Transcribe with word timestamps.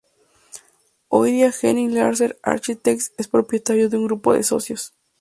Hoy 1.09 1.31
día 1.33 1.51
Henning 1.51 1.93
Larsen 1.93 2.33
Architects 2.41 3.13
es 3.19 3.27
propiedad 3.27 3.87
de 3.87 3.97
un 3.97 4.05
grupo 4.07 4.33
de 4.33 4.41
socios. 4.41 4.95